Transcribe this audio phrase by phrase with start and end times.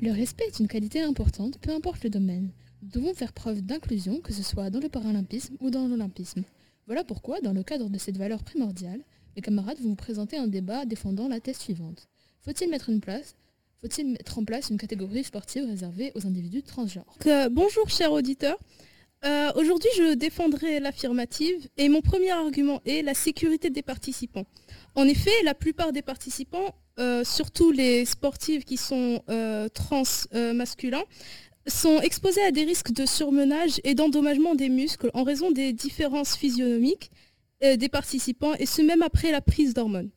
[0.00, 2.50] Le respect est une qualité importante, peu importe le domaine.
[2.82, 6.44] Nous devons faire preuve d'inclusion, que ce soit dans le paralympisme ou dans l'olympisme.
[6.86, 9.00] Voilà pourquoi, dans le cadre de cette valeur primordiale,
[9.34, 12.08] mes camarades vont vous présenter un débat défendant la thèse suivante.
[12.42, 17.18] Faut-il mettre, en place une catégorie sportive réservée aux individus transgenres?
[17.26, 18.58] Euh, Bonjour chers auditeurs.
[19.24, 24.46] Euh, aujourd'hui je défendrai l'affirmative et mon premier argument est la sécurité des participants.
[24.94, 29.22] En effet, la plupart des participants, euh, surtout les sportifs qui sont
[29.74, 30.02] trans
[30.54, 31.04] masculins,
[31.66, 36.36] sont exposés à des risques de surmenage et d'endommagement des muscles en raison des différences
[36.36, 37.10] physionomiques
[37.64, 40.10] euh, des participants, et ce même après la prise d'hormones.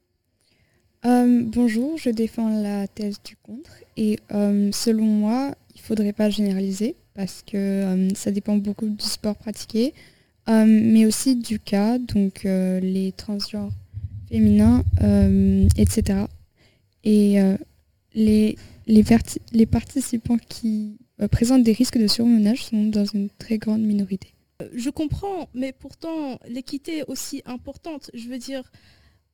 [1.05, 6.13] Euh, bonjour, je défends la thèse du contre, et euh, selon moi, il ne faudrait
[6.13, 9.95] pas généraliser, parce que ça dépend beaucoup du sport pratiqué,
[10.47, 13.71] mais aussi du cas, donc les transgenres
[14.29, 14.83] féminins,
[15.77, 16.25] etc.
[17.03, 17.37] Et
[18.13, 18.57] les,
[18.87, 19.03] les,
[19.53, 24.33] les participants qui euh, présentent des risques de surmenage sont dans une très grande minorité.
[24.61, 28.09] Euh, je comprends, mais pourtant l'équité est aussi importante.
[28.13, 28.71] Je veux dire,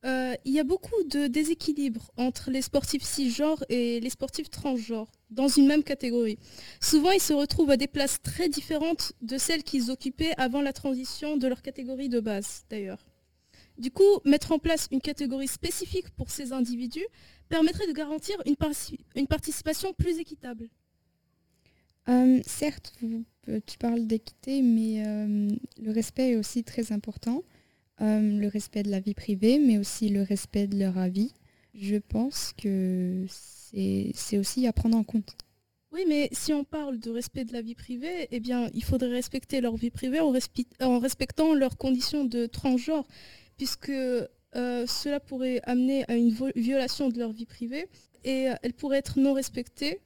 [0.04, 5.10] euh, il y a beaucoup de déséquilibre entre les sportifs cisgenres et les sportifs transgenres
[5.30, 6.38] dans une même catégorie.
[6.80, 10.72] Souvent, ils se retrouvent à des places très différentes de celles qu'ils occupaient avant la
[10.72, 13.04] transition de leur catégorie de base, d'ailleurs.
[13.78, 17.06] Du coup, mettre en place une catégorie spécifique pour ces individus
[17.48, 20.68] permettrait de garantir une participation plus équitable.
[22.08, 22.94] Euh, certes,
[23.48, 25.50] euh, tu parles d'équité, mais euh,
[25.82, 27.42] le respect est aussi très important.
[28.00, 31.32] le respect de la vie privée, mais aussi le respect de leur avis.
[31.74, 35.36] Je pense que c'est aussi à prendre en compte.
[35.90, 39.08] Oui, mais si on parle de respect de la vie privée, eh bien, il faudrait
[39.08, 43.06] respecter leur vie privée en, respectant leurs conditions de transgenre,
[43.56, 43.92] puisque
[44.54, 47.86] cela pourrait amener à une violation de leur vie privée
[48.24, 50.00] et elle pourrait être non respectée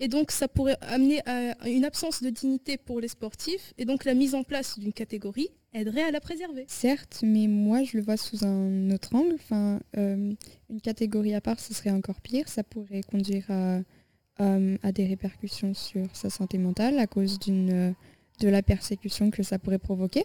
[0.00, 3.74] et donc, ça pourrait amener à une absence de dignité pour les sportifs.
[3.78, 6.64] Et donc, la mise en place d'une catégorie aiderait à la préserver.
[6.68, 9.36] Certes, mais moi, je le vois sous un autre angle.
[9.96, 10.34] Euh,
[10.70, 12.48] une catégorie à part, ce serait encore pire.
[12.48, 13.80] Ça pourrait conduire à,
[14.40, 17.94] euh, des répercussions sur sa santé mentale à cause de
[18.42, 20.24] la persécution que ça pourrait provoquer.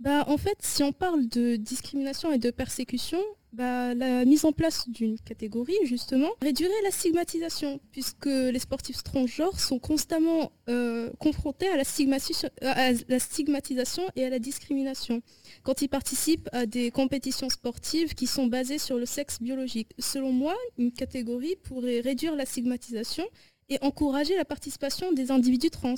[0.00, 3.20] Bah, en fait, si on parle de discrimination et de persécution,
[3.52, 9.60] bah, la mise en place d'une catégorie, justement, réduirait la stigmatisation, puisque les sportifs transgenres
[9.60, 15.20] sont constamment euh, confrontés la, à la, stigmatisation et à la discrimination
[15.64, 19.90] quand ils participent à des compétitions sportives qui sont basées sur le sexe biologique.
[19.98, 23.24] Selon moi, une catégorie pourrait réduire la stigmatisation
[23.68, 25.94] et encourager la participation des individus trans.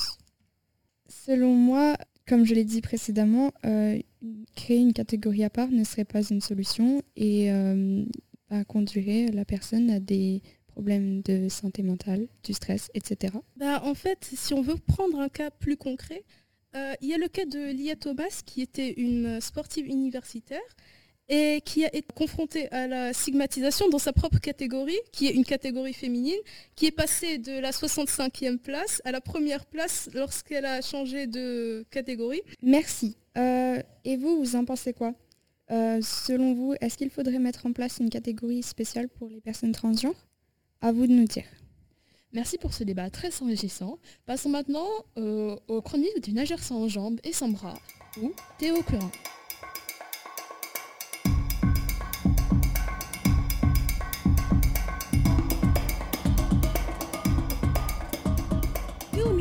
[1.09, 1.97] Selon moi,
[2.29, 3.99] comme je l'ai dit précédemment, euh,
[4.55, 8.05] créer une catégorie à part ne serait pas une solution et euh,
[8.69, 13.35] conduirait la personne à des problèmes de santé mentale, du stress, etc.
[13.57, 16.25] Bah, en fait, si on veut prendre un cas plus concret,
[16.75, 20.61] euh, il y a le cas de Lia Thomas qui était une sportive universitaire
[21.29, 25.45] et qui a été confrontée à la stigmatisation dans sa propre catégorie, qui est une
[25.45, 26.39] catégorie féminine,
[26.75, 31.85] qui est passée de la 65e place à la première place lorsqu'elle a changé de
[31.91, 32.43] catégorie.
[32.63, 33.17] Merci.
[33.39, 35.15] Euh, et vous, vous en pensez quoi?
[35.71, 39.73] Euh, Selon vous, est-ce qu'il faudrait mettre en place une catégorie spéciale pour les personnes
[39.73, 40.27] transgenres?
[40.81, 41.47] À vous de nous dire.
[42.33, 43.99] Merci pour ce débat très enrichissant.
[44.27, 47.79] Passons maintenant euh, aux chroniques du nageur sans jambes et sans bras,
[48.21, 49.11] ou Théo Curin.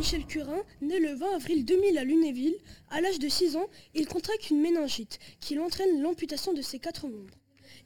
[0.02, 2.58] Michel Curin, né le 20 avril 2000 à Lunéville,
[2.90, 7.08] à l'âge de 6 ans, il contracte une méningite qui l'entraîne l'amputation de ses quatre
[7.08, 7.36] membres.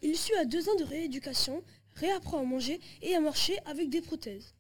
[0.01, 1.61] Il suit à deux ans de rééducation,
[1.95, 4.55] réapprend à manger et à marcher avec des prothèses.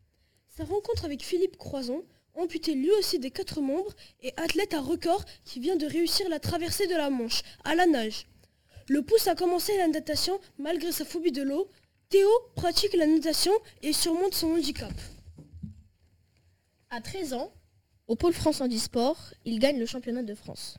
[0.57, 5.23] Sa rencontre avec Philippe Croison, amputé lui aussi des quatre membres et athlète à record
[5.45, 8.27] qui vient de réussir la traversée de la Manche, à la nage.
[8.89, 11.69] Le pousse à commencer la natation malgré sa phobie de l'eau.
[12.09, 14.91] Théo pratique la natation et surmonte son handicap.
[16.95, 17.51] À 13 ans,
[18.07, 20.77] au pôle France Handisport, il gagne le championnat de France.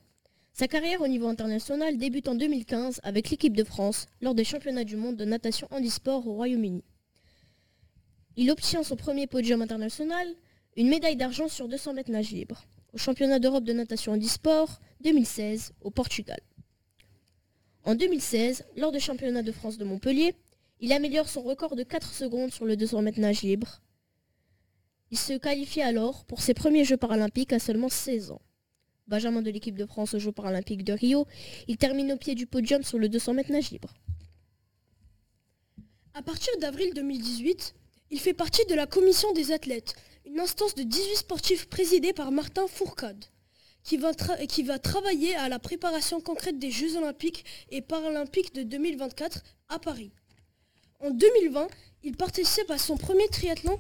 [0.55, 4.85] Sa carrière au niveau international débute en 2015 avec l'équipe de France lors des championnats
[4.85, 6.83] du monde de natation handisport au Royaume-Uni.
[8.37, 10.27] Il obtient son premier podium international,
[10.79, 12.65] une médaille d'argent sur 200 mètres nage libre,
[12.95, 16.41] au championnat d'Europe de natation handisport 2016 au Portugal.
[17.85, 20.35] En 2016, lors des championnats de France de Montpellier,
[20.81, 23.83] il améliore son record de 4 secondes sur le 200 mètres nage libre
[25.17, 28.43] il se qualifie alors pour ses premiers Jeux paralympiques à seulement 16 ans.
[29.07, 31.27] Benjamin de l'équipe de France aux Jeux paralympiques de Rio,
[31.69, 33.95] il termine au pied du podium sur le 200 mètres nage libre.
[36.13, 37.75] À partir d'avril 2018,
[38.11, 39.95] Il fait partie de la commission des athlètes,
[40.27, 43.25] une instance de 18 sportifs présidée par Martin Fourcade,
[43.83, 44.13] qui va,
[44.47, 49.79] qui va travailler à la préparation concrète des Jeux olympiques et paralympiques de 2024 à
[49.79, 50.13] Paris.
[51.01, 51.69] En 2020,
[52.05, 53.79] il participe à son premier triathlon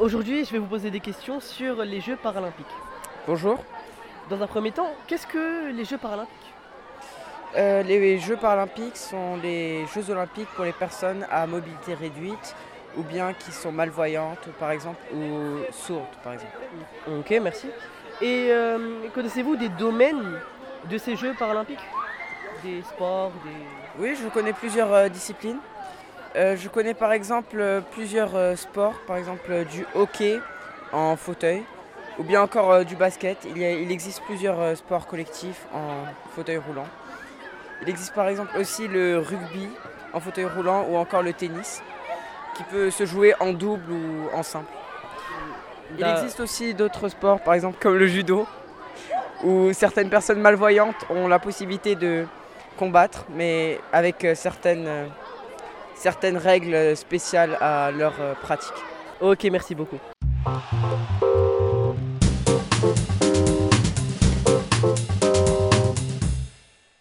[0.00, 2.64] Aujourd'hui, je vais vous poser des questions sur les Jeux paralympiques.
[3.26, 3.62] Bonjour.
[4.30, 6.54] Dans un premier temps, qu'est-ce que les Jeux paralympiques?
[7.54, 12.56] Euh, les Jeux paralympiques sont les Jeux olympiques pour les personnes à mobilité réduite
[12.96, 16.56] ou bien qui sont malvoyantes par exemple ou sourdes par exemple.
[17.18, 17.66] Ok, merci.
[18.22, 20.40] Et euh, connaissez-vous des domaines
[20.88, 21.86] de ces Jeux paralympiques?
[22.64, 24.02] Des sports, des...
[24.02, 25.58] Oui, je connais plusieurs euh, disciplines.
[26.36, 30.38] Euh, je connais par exemple euh, plusieurs euh, sports, par exemple du hockey
[30.92, 31.62] en fauteuil
[32.18, 33.38] ou bien encore du basket.
[33.48, 36.04] Il, y a- il existe plusieurs sports collectifs en
[36.34, 36.86] fauteuil roulant.
[37.82, 39.68] Il existe par exemple aussi le rugby
[40.12, 41.82] en fauteuil roulant ou encore le tennis
[42.54, 44.70] qui peut se jouer en double ou en simple.
[45.92, 48.46] Il Da- existe aussi d'autres sports, par exemple comme le judo,
[49.42, 52.26] où certaines personnes malvoyantes ont la possibilité de
[52.76, 55.08] combattre, mais avec certaines,
[56.00, 58.74] certaines règles spéciales à leur euh, pratique.
[59.20, 59.98] Ok, merci beaucoup.